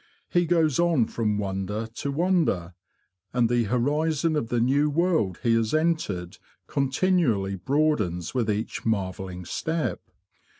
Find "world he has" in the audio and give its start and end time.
4.89-5.75